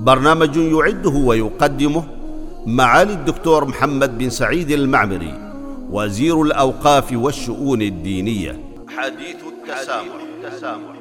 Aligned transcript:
برنامج 0.00 0.56
يعده 0.56 1.10
ويقدمه 1.10 2.04
معالي 2.66 3.12
الدكتور 3.12 3.64
محمد 3.64 4.18
بن 4.18 4.30
سعيد 4.30 4.70
المعمري 4.70 5.34
وزير 5.90 6.42
الأوقاف 6.42 7.12
والشؤون 7.12 7.82
الدينية 7.82 8.60
حديث 8.96 9.36
التسامح, 9.52 10.14
التسامح. 10.44 10.94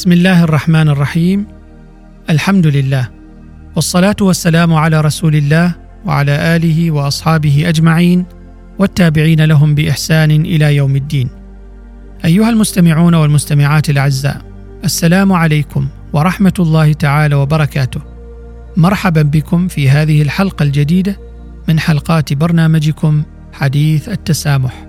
بسم 0.00 0.12
الله 0.12 0.44
الرحمن 0.44 0.88
الرحيم 0.88 1.46
الحمد 2.30 2.66
لله 2.66 3.08
والصلاة 3.76 4.16
والسلام 4.20 4.74
على 4.74 5.00
رسول 5.00 5.36
الله 5.36 5.74
وعلى 6.04 6.56
آله 6.56 6.90
وأصحابه 6.90 7.68
أجمعين 7.68 8.24
والتابعين 8.78 9.44
لهم 9.44 9.74
بإحسان 9.74 10.30
إلى 10.30 10.76
يوم 10.76 10.96
الدين. 10.96 11.28
أيها 12.24 12.50
المستمعون 12.50 13.14
والمستمعات 13.14 13.90
الأعزاء، 13.90 14.42
السلام 14.84 15.32
عليكم 15.32 15.88
ورحمة 16.12 16.54
الله 16.58 16.92
تعالى 16.92 17.34
وبركاته. 17.34 18.00
مرحبا 18.76 19.22
بكم 19.22 19.68
في 19.68 19.90
هذه 19.90 20.22
الحلقة 20.22 20.62
الجديدة 20.62 21.16
من 21.68 21.80
حلقات 21.80 22.32
برنامجكم 22.32 23.22
حديث 23.52 24.08
التسامح. 24.08 24.86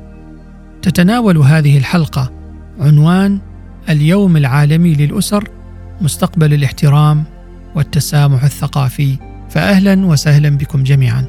تتناول 0.81 1.37
هذه 1.37 1.77
الحلقة 1.77 2.31
عنوان 2.79 3.50
اليوم 3.89 4.37
العالمي 4.37 4.93
للأسر 4.93 5.49
مستقبل 6.01 6.53
الاحترام 6.53 7.23
والتسامح 7.75 8.43
الثقافي. 8.43 9.17
فاهلا 9.49 10.05
وسهلا 10.05 10.49
بكم 10.49 10.83
جميعا. 10.83 11.25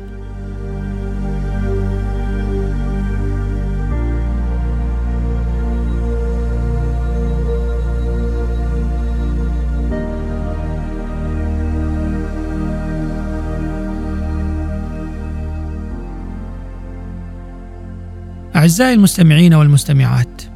أعزائي 18.56 18.94
المستمعين 18.94 19.54
والمستمعات 19.54 20.51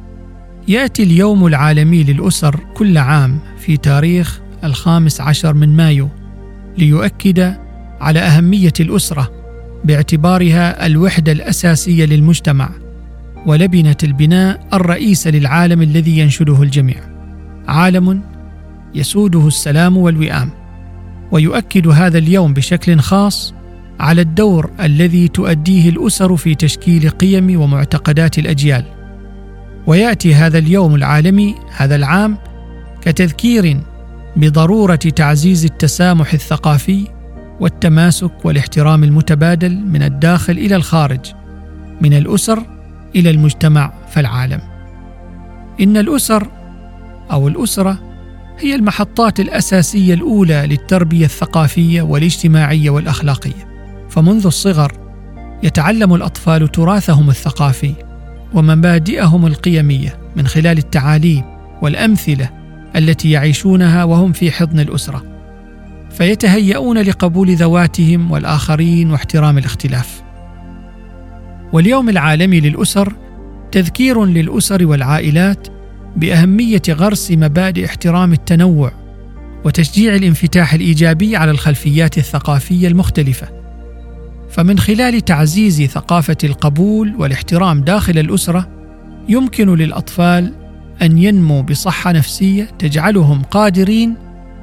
يأتي 0.67 1.03
اليوم 1.03 1.47
العالمي 1.47 2.03
للأسر 2.03 2.59
كل 2.73 2.97
عام 2.97 3.39
في 3.57 3.77
تاريخ 3.77 4.39
الخامس 4.63 5.21
عشر 5.21 5.53
من 5.53 5.75
مايو 5.75 6.09
ليؤكد 6.77 7.55
على 8.01 8.19
أهمية 8.19 8.73
الأسرة 8.79 9.31
باعتبارها 9.85 10.85
الوحدة 10.85 11.31
الأساسية 11.31 12.05
للمجتمع 12.05 12.69
ولبنة 13.45 13.95
البناء 14.03 14.67
الرئيسة 14.73 15.31
للعالم 15.31 15.81
الذي 15.81 16.19
ينشده 16.19 16.63
الجميع. 16.63 17.01
عالم 17.67 18.21
يسوده 18.95 19.47
السلام 19.47 19.97
والوئام. 19.97 20.49
ويؤكد 21.31 21.87
هذا 21.87 22.17
اليوم 22.17 22.53
بشكل 22.53 22.99
خاص 22.99 23.53
على 23.99 24.21
الدور 24.21 24.69
الذي 24.79 25.27
تؤديه 25.27 25.89
الأسر 25.89 26.35
في 26.35 26.55
تشكيل 26.55 27.09
قيم 27.09 27.61
ومعتقدات 27.61 28.39
الأجيال. 28.39 28.96
ويأتي 29.87 30.35
هذا 30.35 30.57
اليوم 30.57 30.95
العالمي 30.95 31.55
هذا 31.75 31.95
العام 31.95 32.37
كتذكير 33.01 33.79
بضرورة 34.35 34.95
تعزيز 34.95 35.65
التسامح 35.65 36.33
الثقافي 36.33 37.07
والتماسك 37.59 38.45
والاحترام 38.45 39.03
المتبادل 39.03 39.75
من 39.75 40.03
الداخل 40.03 40.53
إلى 40.53 40.75
الخارج 40.75 41.19
من 42.01 42.13
الأسر 42.13 42.63
إلى 43.15 43.29
المجتمع 43.29 43.93
فالعالم. 44.09 44.61
إن 45.81 45.97
الأسر 45.97 46.47
أو 47.31 47.47
الأسرة 47.47 47.99
هي 48.59 48.75
المحطات 48.75 49.39
الأساسية 49.39 50.13
الأولى 50.13 50.67
للتربية 50.67 51.25
الثقافية 51.25 52.01
والاجتماعية 52.01 52.89
والأخلاقية. 52.89 53.67
فمنذ 54.09 54.45
الصغر 54.45 54.91
يتعلم 55.63 56.13
الأطفال 56.15 56.67
تراثهم 56.67 57.29
الثقافي 57.29 57.93
ومبادئهم 58.53 59.45
القيمية 59.45 60.19
من 60.35 60.47
خلال 60.47 60.77
التعاليم 60.77 61.43
والأمثلة 61.81 62.49
التي 62.95 63.31
يعيشونها 63.31 64.03
وهم 64.03 64.31
في 64.31 64.51
حضن 64.51 64.79
الأسرة 64.79 65.23
فيتهيئون 66.11 66.97
لقبول 66.97 67.55
ذواتهم 67.55 68.31
والآخرين 68.31 69.11
واحترام 69.11 69.57
الاختلاف. 69.57 70.21
واليوم 71.73 72.09
العالمي 72.09 72.59
للأسر 72.59 73.13
تذكير 73.71 74.25
للأسر 74.25 74.85
والعائلات 74.85 75.67
بأهمية 76.15 76.81
غرس 76.89 77.31
مبادئ 77.31 77.85
احترام 77.85 78.33
التنوع 78.33 78.91
وتشجيع 79.65 80.15
الانفتاح 80.15 80.73
الإيجابي 80.73 81.35
على 81.35 81.51
الخلفيات 81.51 82.17
الثقافية 82.17 82.87
المختلفة. 82.87 83.47
فمن 84.57 84.79
خلال 84.79 85.21
تعزيز 85.21 85.81
ثقافة 85.81 86.37
القبول 86.43 87.15
والاحترام 87.15 87.81
داخل 87.81 88.19
الأسرة 88.19 88.67
يمكن 89.29 89.75
للأطفال 89.75 90.53
أن 91.01 91.17
ينموا 91.17 91.61
بصحة 91.61 92.11
نفسية 92.11 92.63
تجعلهم 92.79 93.41
قادرين 93.43 94.15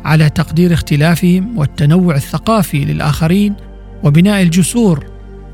على 0.04 0.30
تقدير 0.30 0.72
اختلافهم 0.72 1.58
والتنوع 1.58 2.14
الثقافي 2.14 2.84
للآخرين 2.84 3.54
وبناء 4.02 4.42
الجسور 4.42 5.06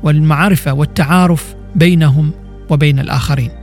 والمعرفة 0.03 0.73
والتعارف 0.73 1.55
بينهم 1.75 2.31
وبين 2.69 2.99
الآخرين. 2.99 3.60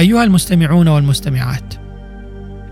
أيها 0.00 0.24
المستمعون 0.24 0.88
والمستمعات 0.88 1.74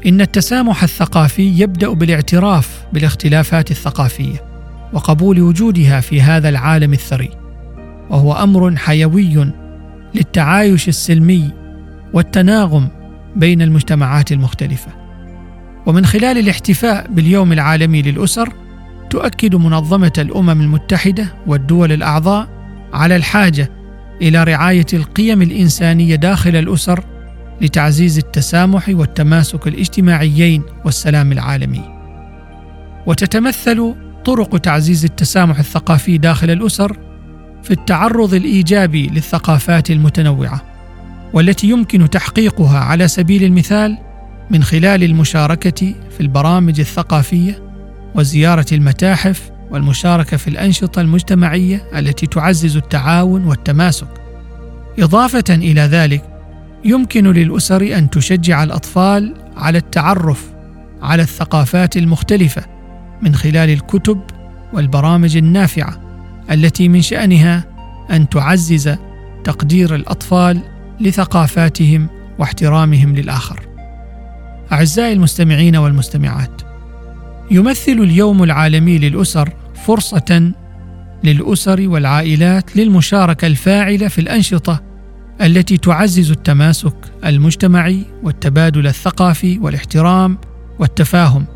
إن 0.06 0.20
التسامح 0.20 0.82
الثقافي 0.82 1.60
يبدأ 1.62 1.92
بالاعتراف 1.92 2.84
بالاختلافات 2.92 3.70
الثقافية 3.70 4.44
وقبول 4.92 5.40
وجودها 5.40 6.00
في 6.00 6.22
هذا 6.22 6.48
العالم 6.48 6.92
الثري 6.92 7.30
وهو 8.10 8.32
أمر 8.32 8.76
حيوي 8.76 9.52
للتعايش 10.14 10.88
السلمي 10.88 11.50
والتناغم 12.12 12.88
بين 13.36 13.62
المجتمعات 13.62 14.32
المختلفة. 14.32 14.90
ومن 15.86 16.06
خلال 16.06 16.38
الاحتفاء 16.38 17.06
باليوم 17.10 17.52
العالمي 17.52 18.02
للأسر 18.02 18.52
تؤكد 19.10 19.54
منظمة 19.54 20.12
الأمم 20.18 20.50
المتحدة 20.50 21.34
والدول 21.46 21.92
الأعضاء 21.92 22.48
على 22.92 23.16
الحاجة 23.16 23.70
إلى 24.22 24.44
رعاية 24.44 24.86
القيم 24.92 25.42
الإنسانية 25.42 26.14
داخل 26.14 26.56
الأسر 26.56 27.04
لتعزيز 27.60 28.18
التسامح 28.18 28.88
والتماسك 28.88 29.68
الاجتماعيين 29.68 30.62
والسلام 30.84 31.32
العالمي. 31.32 31.98
وتتمثل 33.06 33.94
طرق 34.24 34.58
تعزيز 34.58 35.04
التسامح 35.04 35.58
الثقافي 35.58 36.18
داخل 36.18 36.50
الأسر 36.50 36.96
في 37.62 37.70
التعرض 37.70 38.34
الإيجابي 38.34 39.06
للثقافات 39.06 39.90
المتنوعة 39.90 40.62
والتي 41.32 41.68
يمكن 41.68 42.10
تحقيقها 42.10 42.78
على 42.78 43.08
سبيل 43.08 43.44
المثال 43.44 43.98
من 44.50 44.62
خلال 44.62 45.04
المشاركة 45.04 45.94
في 46.10 46.20
البرامج 46.20 46.80
الثقافية 46.80 47.62
وزيارة 48.14 48.66
المتاحف 48.72 49.50
والمشاركة 49.70 50.36
في 50.36 50.48
الأنشطة 50.48 51.00
المجتمعية 51.00 51.84
التي 51.98 52.26
تعزز 52.26 52.76
التعاون 52.76 53.44
والتماسك. 53.44 54.08
إضافة 54.98 55.44
إلى 55.50 55.80
ذلك 55.80 56.24
يمكن 56.84 57.26
للأسر 57.32 57.98
أن 57.98 58.10
تشجع 58.10 58.62
الأطفال 58.62 59.34
على 59.56 59.78
التعرف 59.78 60.52
على 61.02 61.22
الثقافات 61.22 61.96
المختلفة 61.96 62.62
من 63.22 63.34
خلال 63.34 63.70
الكتب 63.70 64.20
والبرامج 64.72 65.36
النافعة 65.36 66.00
التي 66.50 66.88
من 66.88 67.02
شأنها 67.02 67.64
أن 68.10 68.28
تعزز 68.28 68.96
تقدير 69.44 69.94
الأطفال 69.94 70.60
لثقافاتهم 71.00 72.08
واحترامهم 72.38 73.14
للآخر. 73.14 73.60
أعزائي 74.72 75.12
المستمعين 75.12 75.76
والمستمعات، 75.76 76.62
يمثل 77.50 77.92
اليوم 77.92 78.42
العالمي 78.42 78.98
للأسر 78.98 79.52
فرصة 79.86 80.52
للأسر 81.24 81.88
والعائلات 81.88 82.76
للمشاركة 82.76 83.46
الفاعلة 83.46 84.08
في 84.08 84.20
الأنشطة 84.20 84.87
التي 85.40 85.76
تعزز 85.76 86.30
التماسك 86.30 86.94
المجتمعي 87.24 88.04
والتبادل 88.22 88.86
الثقافي 88.86 89.58
والاحترام 89.58 90.38
والتفاهم. 90.78 91.46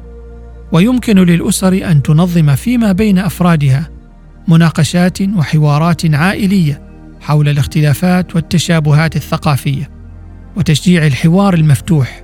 ويمكن 0.72 1.18
للأسر 1.18 1.90
أن 1.90 2.02
تنظم 2.02 2.54
فيما 2.54 2.92
بين 2.92 3.18
أفرادها 3.18 3.90
مناقشات 4.48 5.22
وحوارات 5.22 6.14
عائلية 6.14 6.82
حول 7.20 7.48
الاختلافات 7.48 8.36
والتشابهات 8.36 9.16
الثقافية 9.16 9.90
وتشجيع 10.56 11.06
الحوار 11.06 11.54
المفتوح 11.54 12.22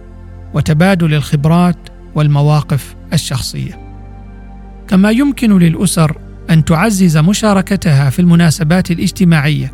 وتبادل 0.55 1.15
الخبرات 1.15 1.77
والمواقف 2.15 2.95
الشخصية. 3.13 3.89
كما 4.89 5.11
يمكن 5.11 5.59
للأسر 5.59 6.19
أن 6.51 6.65
تعزز 6.65 7.17
مشاركتها 7.17 8.11
في 8.11 8.19
المناسبات 8.19 8.91
الاجتماعية 8.91 9.73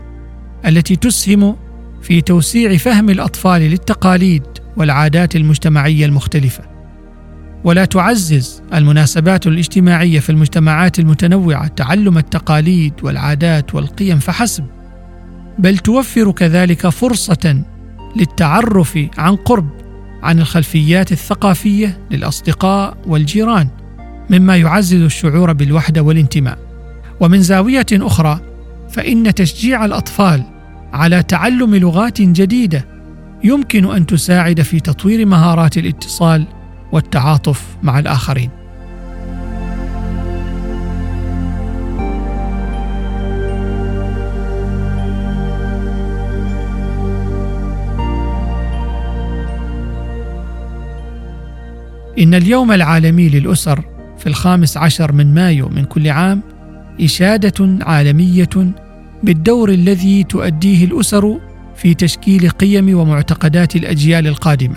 التي 0.67 0.97
تسهم 0.97 1.57
في 2.05 2.21
توسيع 2.21 2.77
فهم 2.77 3.11
الأطفال 3.11 3.63
للتقاليد 3.63 4.43
والعادات 4.77 5.37
المجتمعية 5.37 6.07
المختلفة. 6.07 6.65
ولا 7.65 7.85
تعزز 7.85 8.63
المناسبات 8.75 9.47
الاجتماعية 9.47 10.21
في 10.21 10.31
المجتمعات 10.31 10.99
المتنوعة 10.99 11.67
تعلم 11.67 12.19
التقاليد 12.19 12.93
والعادات 13.03 13.75
والقيم 13.75 14.19
فحسب 14.19 14.65
بل 15.59 15.79
توفر 15.79 16.31
كذلك 16.31 16.89
فرصة 16.89 17.63
للتعرف 18.17 18.99
عن 19.19 19.37
قرب 19.37 19.69
عن 20.23 20.39
الخلفيات 20.39 21.13
الثقافية 21.13 21.99
للأصدقاء 22.11 22.97
والجيران 23.07 23.69
مما 24.31 24.57
يعزز 24.57 25.03
الشعور 25.03 25.53
بالوحدة 25.53 26.03
والانتماء. 26.03 26.59
ومن 27.21 27.43
زاوية 27.43 27.87
أخرى 27.93 28.41
فإن 28.91 29.35
تشجيع 29.35 29.85
الأطفال 29.85 30.54
على 30.95 31.23
تعلم 31.23 31.75
لغات 31.75 32.23
جديدة 32.23 32.85
يمكن 33.45 33.95
أن 33.95 34.07
تساعد 34.07 34.63
في 34.63 34.81
تطوير 34.81 35.27
مهارات 35.27 35.79
الاتصال 35.79 36.47
والتعاطف 36.93 37.77
مع 37.83 37.99
الآخرين. 37.99 38.51
إن 52.19 52.35
اليوم 52.35 52.73
العالمي 52.73 53.29
للأسر 53.29 53.85
في 54.19 54.27
الخامس 54.27 54.77
عشر 54.77 55.13
من 55.13 55.35
مايو 55.35 55.69
من 55.69 55.85
كل 55.85 56.09
عام 56.09 56.43
إشادة 57.01 57.79
عالمية 57.87 58.75
بالدور 59.25 59.69
الذي 59.69 60.25
تؤديه 60.25 60.85
الأسر 60.85 61.39
في 61.77 61.95
تشكيل 61.95 62.51
قيم 62.51 62.99
ومعتقدات 62.99 63.77
الأجيال 63.77 64.27
القادمة. 64.27 64.77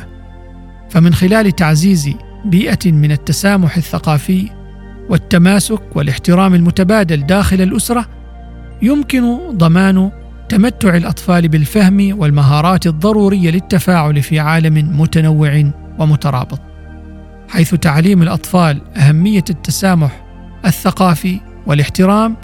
فمن 0.90 1.14
خلال 1.14 1.52
تعزيز 1.52 2.10
بيئة 2.46 2.92
من 2.92 3.12
التسامح 3.12 3.78
الثقافي 3.78 4.50
والتماسك 5.10 5.96
والاحترام 5.96 6.56
المتبادل 6.56 7.26
داخل 7.26 7.62
الأسرة 7.62 8.06
يمكن 8.82 9.38
ضمان 9.52 10.12
تمتع 10.50 10.96
الأطفال 10.96 11.48
بالفهم 11.48 12.20
والمهارات 12.20 12.88
الضرورية 12.88 13.52
للتفاعل 13.52 14.22
في 14.22 14.40
عالم 14.40 15.02
متنوع 15.02 15.72
ومترابط. 16.00 16.60
حيث 17.50 17.76
تعليم 17.76 18.22
الأطفال 18.22 18.82
أهمية 18.98 19.44
التسامح 19.50 20.24
الثقافي 20.66 21.40
والاحترام 21.68 22.36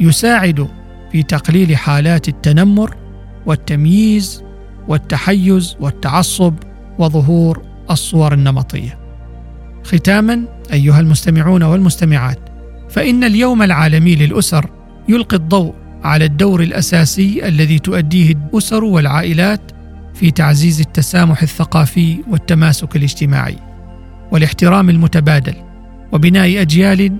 يساعد 0.00 0.68
في 1.12 1.22
تقليل 1.22 1.76
حالات 1.76 2.28
التنمر 2.28 2.96
والتمييز 3.46 4.44
والتحيز 4.88 5.76
والتعصب 5.80 6.54
وظهور 6.98 7.62
الصور 7.90 8.34
النمطية. 8.34 8.98
ختاما 9.84 10.44
أيها 10.72 11.00
المستمعون 11.00 11.62
والمستمعات 11.62 12.38
فإن 12.90 13.24
اليوم 13.24 13.62
العالمي 13.62 14.14
للأسر 14.14 14.70
يلقي 15.08 15.36
الضوء 15.36 15.74
على 16.02 16.24
الدور 16.24 16.62
الأساسي 16.62 17.48
الذي 17.48 17.78
تؤديه 17.78 18.32
الأسر 18.32 18.84
والعائلات 18.84 19.60
في 20.14 20.30
تعزيز 20.30 20.80
التسامح 20.80 21.42
الثقافي 21.42 22.24
والتماسك 22.30 22.96
الاجتماعي. 22.96 23.56
والاحترام 24.32 24.90
المتبادل 24.90 25.54
وبناء 26.12 26.60
أجيال 26.60 27.16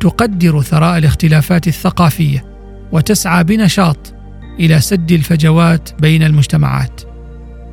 تقدر 0.00 0.62
ثراء 0.62 0.98
الاختلافات 0.98 1.68
الثقافية 1.68 2.47
وتسعى 2.92 3.44
بنشاط 3.44 4.14
إلى 4.60 4.80
سد 4.80 5.12
الفجوات 5.12 5.90
بين 6.00 6.22
المجتمعات. 6.22 7.00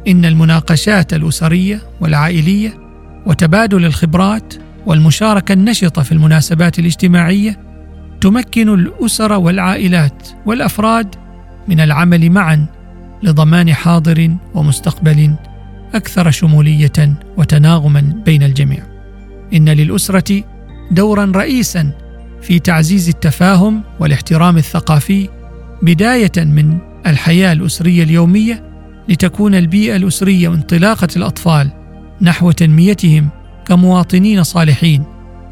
إن 0.08 0.26
المناقشات 0.26 1.14
الأسرية 1.14 1.82
والعائلية 2.02 2.74
وتبادل 3.26 3.86
الخبرات 3.86 4.54
والمشاركة 4.86 5.54
النشطة 5.54 6.04
في 6.04 6.12
المناسبات 6.12 6.80
الاجتماعية 6.80 7.60
تمكن 8.22 8.74
الأسر 8.74 9.34
والعائلات 9.34 10.28
والأفراد 10.46 11.16
من 11.68 11.80
العمل 11.80 12.30
معا 12.30 12.66
لضمان 13.24 13.74
حاضر 13.74 14.36
ومستقبل 14.54 15.36
أكثر 15.94 16.32
شمولية 16.32 17.16
وتناغما 17.38 18.02
بين 18.26 18.44
الجميع. 18.44 18.84
إن 19.54 19.70
للأسرة 19.70 20.44
دورا 20.92 21.32
رئيسا 21.36 21.92
في 22.46 22.60
تعزيز 22.60 23.10
التفاهم 23.10 23.84
والاحترام 24.00 24.58
الثقافي 24.58 25.30
بداية 25.82 26.32
من 26.38 26.78
الحياة 27.08 27.54
الأسرية 27.54 28.04
اليومية 28.04 28.64
لتكون 29.10 29.56
البيئة 29.56 29.96
الأسرية 29.96 30.50
وانطلاقه 30.50 31.08
الأطفال 31.16 31.72
نحو 32.22 32.52
تنميتهم 32.52 33.30
كمواطنين 33.68 34.44
صالحين 34.44 35.04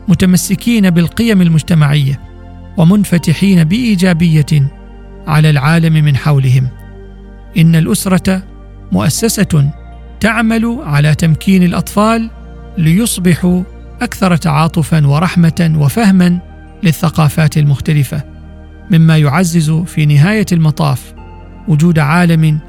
متمسكين 0.08 0.90
بالقيم 0.90 1.42
المجتمعية 1.42 2.20
ومنفتحين 2.78 3.64
بإيجابية 3.64 4.72
على 5.28 5.50
العالم 5.50 5.94
من 5.94 6.18
حولهم. 6.18 6.68
إن 7.58 7.76
الأسرة 7.76 8.44
مؤسسة 8.92 9.72
تعمل 10.20 10.80
على 10.84 11.16
تمكين 11.16 11.64
الأطفال 11.64 12.30
ليصبحوا 12.78 13.64
أكثر 14.02 14.36
تعاطفا 14.36 15.08
ورحمة 15.08 15.76
وفهما 15.78 16.53
للثقافات 16.84 17.58
المختلفة 17.58 18.24
مما 18.92 19.18
يعزز 19.18 19.72
في 19.72 20.06
نهاية 20.06 20.46
المطاف 20.52 21.14
وجود 21.68 22.00
عالم 22.00 22.60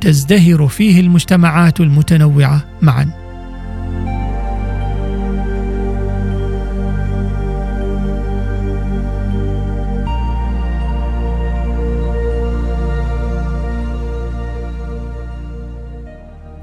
تزدهر 0.00 0.68
فيه 0.68 1.00
المجتمعات 1.00 1.80
المتنوعة 1.80 2.64
معا. 2.82 3.22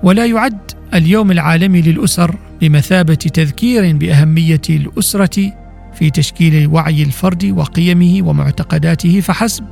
ولا 0.04 0.26
يعد 0.26 0.72
اليوم 0.94 1.32
العالمي 1.32 1.82
للأسر 1.82 2.36
بمثابة 2.62 3.14
تذكير 3.14 3.98
بأهمية 3.98 4.62
الأسرة 4.70 5.54
في 6.00 6.10
تشكيل 6.10 6.68
وعي 6.68 7.04
الفرد 7.04 7.46
وقيمه 7.58 8.28
ومعتقداته 8.30 9.20
فحسب 9.20 9.64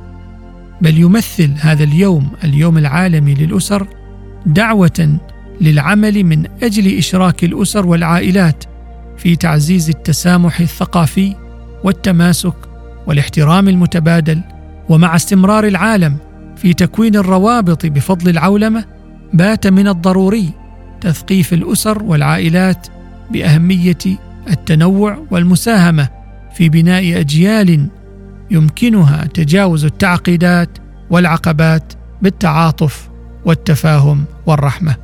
بل 0.80 0.98
يمثل 0.98 1.54
هذا 1.60 1.84
اليوم 1.84 2.28
اليوم 2.44 2.78
العالمي 2.78 3.34
للأسر 3.34 3.86
دعوة 4.46 5.18
للعمل 5.60 6.24
من 6.24 6.46
أجل 6.62 6.98
إشراك 6.98 7.44
الأسر 7.44 7.86
والعائلات 7.86 8.64
في 9.16 9.36
تعزيز 9.36 9.88
التسامح 9.88 10.60
الثقافي 10.60 11.34
والتماسك 11.84 12.54
والاحترام 13.06 13.68
المتبادل 13.68 14.40
ومع 14.88 15.16
استمرار 15.16 15.66
العالم 15.66 16.16
في 16.56 16.74
تكوين 16.74 17.16
الروابط 17.16 17.86
بفضل 17.86 18.30
العولمة 18.30 18.84
بات 19.32 19.66
من 19.66 19.88
الضروري 19.88 20.50
تثقيف 21.00 21.52
الأسر 21.52 22.02
والعائلات 22.02 22.86
بأهمية 23.30 23.98
التنوع 24.48 25.18
والمساهمة 25.30 26.17
في 26.58 26.68
بناء 26.68 27.20
أجيال 27.20 27.88
يمكنها 28.50 29.24
تجاوز 29.24 29.84
التعقيدات 29.84 30.68
والعقبات 31.10 31.92
بالتعاطف 32.22 33.08
والتفاهم 33.44 34.24
والرحمة. 34.46 34.96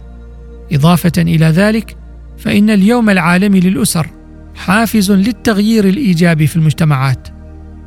إضافة 0.72 1.12
إلى 1.18 1.46
ذلك 1.46 1.96
فإن 2.38 2.70
اليوم 2.70 3.10
العالمي 3.10 3.60
للأسر 3.60 4.06
حافز 4.54 5.12
للتغيير 5.12 5.88
الإيجابي 5.88 6.46
في 6.46 6.56
المجتمعات. 6.56 7.28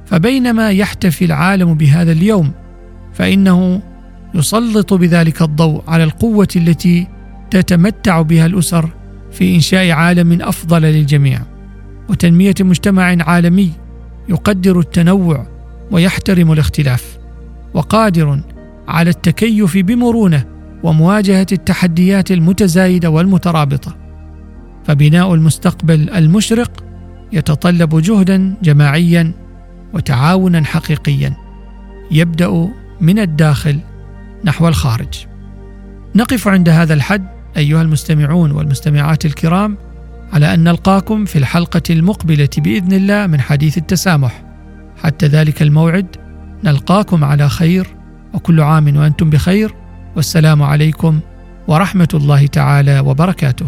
فبينما 0.05 0.71
يحتفي 0.71 1.25
العالم 1.25 1.74
بهذا 1.74 2.12
اليوم 2.12 2.51
فإنه 3.13 3.81
يسلط 4.36 4.93
بذلك 4.93 5.41
الضوء 5.41 5.83
على 5.88 6.03
القوة 6.03 6.47
التي 6.55 7.07
تتمتع 7.51 8.21
بها 8.21 8.45
الأسر 8.45 8.89
في 9.31 9.55
إنشاء 9.55 9.91
عالم 9.91 10.41
أفضل 10.41 10.81
للجميع. 10.81 11.56
وتنمية 12.09 12.55
مجتمع 12.61 13.15
عالمي 13.19 13.71
يقدر 14.29 14.79
التنوع 14.79 15.47
ويحترم 15.91 16.51
الاختلاف 16.51 17.17
وقادر 17.73 18.39
على 18.87 19.09
التكيف 19.09 19.77
بمرونة 19.77 20.45
ومواجهة 20.83 21.47
التحديات 21.51 22.31
المتزايدة 22.31 23.09
والمترابطة. 23.09 23.95
فبناء 24.85 25.33
المستقبل 25.33 26.09
المشرق 26.09 26.83
يتطلب 27.33 28.01
جهدا 28.01 28.53
جماعيا 28.63 29.31
وتعاونا 29.93 30.63
حقيقيا. 30.63 31.33
يبدأ 32.11 32.69
من 33.01 33.19
الداخل 33.19 33.79
نحو 34.45 34.67
الخارج. 34.67 35.25
نقف 36.15 36.47
عند 36.47 36.69
هذا 36.69 36.93
الحد 36.93 37.27
أيها 37.57 37.81
المستمعون 37.81 38.51
والمستمعات 38.51 39.25
الكرام 39.25 39.77
على 40.34 40.53
أن 40.53 40.63
نلقاكم 40.63 41.25
في 41.25 41.36
الحلقة 41.39 41.81
المقبلة 41.89 42.50
بإذن 42.57 42.93
الله 42.93 43.27
من 43.27 43.41
حديث 43.41 43.77
التسامح. 43.77 44.43
حتى 45.03 45.25
ذلك 45.25 45.62
الموعد 45.62 46.15
نلقاكم 46.63 47.24
على 47.24 47.50
خير 47.50 47.88
وكل 48.34 48.62
عام 48.62 48.98
وأنتم 48.98 49.29
بخير 49.29 49.74
والسلام 50.15 50.63
عليكم 50.63 51.19
ورحمة 51.67 52.07
الله 52.13 52.48
تعالى 52.48 53.00
وبركاته. 53.00 53.67